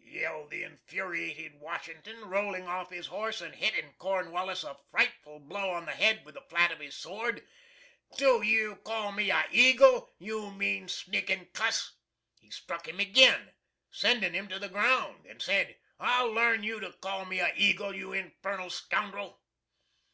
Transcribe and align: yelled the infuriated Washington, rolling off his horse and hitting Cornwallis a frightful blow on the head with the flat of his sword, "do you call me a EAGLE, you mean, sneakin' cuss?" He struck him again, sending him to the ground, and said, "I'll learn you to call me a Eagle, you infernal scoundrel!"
yelled 0.00 0.48
the 0.48 0.62
infuriated 0.62 1.60
Washington, 1.60 2.22
rolling 2.22 2.66
off 2.66 2.88
his 2.88 3.08
horse 3.08 3.42
and 3.42 3.54
hitting 3.56 3.92
Cornwallis 3.98 4.64
a 4.64 4.78
frightful 4.90 5.38
blow 5.38 5.70
on 5.72 5.84
the 5.84 5.92
head 5.92 6.24
with 6.24 6.34
the 6.34 6.40
flat 6.40 6.72
of 6.72 6.78
his 6.80 6.96
sword, 6.96 7.46
"do 8.16 8.40
you 8.40 8.76
call 8.76 9.12
me 9.12 9.28
a 9.28 9.44
EAGLE, 9.50 10.08
you 10.18 10.50
mean, 10.50 10.88
sneakin' 10.88 11.44
cuss?" 11.52 11.92
He 12.40 12.48
struck 12.50 12.88
him 12.88 13.00
again, 13.00 13.52
sending 13.90 14.32
him 14.32 14.48
to 14.48 14.58
the 14.58 14.70
ground, 14.70 15.26
and 15.26 15.42
said, 15.42 15.76
"I'll 16.00 16.30
learn 16.32 16.62
you 16.62 16.80
to 16.80 16.94
call 16.94 17.26
me 17.26 17.40
a 17.40 17.52
Eagle, 17.54 17.94
you 17.94 18.14
infernal 18.14 18.70
scoundrel!" 18.70 19.42